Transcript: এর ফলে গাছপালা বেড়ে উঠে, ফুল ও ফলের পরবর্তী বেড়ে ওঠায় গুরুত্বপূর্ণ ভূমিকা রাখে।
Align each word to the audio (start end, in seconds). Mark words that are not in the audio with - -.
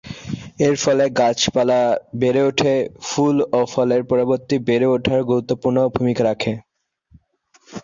এর 0.59 0.75
ফলে 0.83 1.05
গাছপালা 1.19 1.79
বেড়ে 2.21 2.41
উঠে, 2.49 2.73
ফুল 3.03 3.35
ও 3.51 3.69
ফলের 3.73 4.01
পরবর্তী 4.09 4.55
বেড়ে 4.67 4.87
ওঠায় 4.87 5.23
গুরুত্বপূর্ণ 5.29 5.77
ভূমিকা 5.95 6.23
রাখে। 6.29 6.51